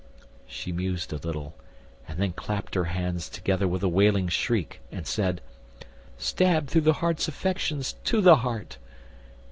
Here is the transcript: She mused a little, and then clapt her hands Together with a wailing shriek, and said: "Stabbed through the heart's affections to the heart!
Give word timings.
She 0.47 0.71
mused 0.71 1.13
a 1.13 1.17
little, 1.17 1.53
and 2.07 2.17
then 2.17 2.31
clapt 2.31 2.73
her 2.73 2.85
hands 2.85 3.29
Together 3.29 3.67
with 3.67 3.83
a 3.83 3.87
wailing 3.87 4.29
shriek, 4.29 4.81
and 4.91 5.05
said: 5.05 5.41
"Stabbed 6.17 6.71
through 6.71 6.81
the 6.81 6.93
heart's 7.05 7.27
affections 7.27 7.93
to 8.05 8.19
the 8.19 8.37
heart! 8.37 8.79